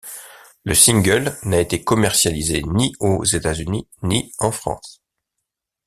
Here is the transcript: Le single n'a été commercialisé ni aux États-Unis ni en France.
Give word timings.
Le 0.63 0.73
single 0.73 1.37
n'a 1.43 1.59
été 1.59 1.83
commercialisé 1.83 2.63
ni 2.63 2.91
aux 2.99 3.23
États-Unis 3.23 3.87
ni 4.01 4.33
en 4.39 4.51
France. 4.51 4.99